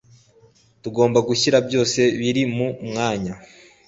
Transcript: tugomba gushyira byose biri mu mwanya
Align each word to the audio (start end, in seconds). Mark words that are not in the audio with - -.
tugomba 0.81 1.19
gushyira 1.27 1.57
byose 1.67 1.99
biri 2.19 2.43
mu 2.55 2.67
mwanya 2.87 3.33